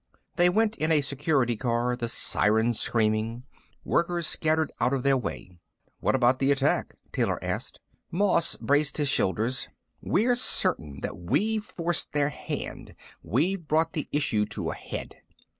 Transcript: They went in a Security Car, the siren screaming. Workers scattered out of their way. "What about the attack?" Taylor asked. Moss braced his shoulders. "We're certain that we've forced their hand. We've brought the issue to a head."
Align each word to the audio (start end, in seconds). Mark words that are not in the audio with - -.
They 0.35 0.49
went 0.49 0.77
in 0.77 0.91
a 0.91 1.01
Security 1.01 1.55
Car, 1.55 1.95
the 1.95 2.09
siren 2.09 2.73
screaming. 2.73 3.43
Workers 3.85 4.25
scattered 4.25 4.71
out 4.81 4.93
of 4.93 5.03
their 5.03 5.15
way. 5.15 5.59
"What 5.99 6.15
about 6.15 6.39
the 6.39 6.51
attack?" 6.51 6.95
Taylor 7.13 7.37
asked. 7.43 7.79
Moss 8.09 8.55
braced 8.57 8.97
his 8.97 9.09
shoulders. 9.09 9.67
"We're 10.01 10.33
certain 10.33 11.01
that 11.01 11.17
we've 11.19 11.63
forced 11.63 12.13
their 12.13 12.29
hand. 12.29 12.95
We've 13.21 13.67
brought 13.67 13.93
the 13.93 14.07
issue 14.11 14.45
to 14.45 14.71
a 14.71 14.75
head." 14.75 15.17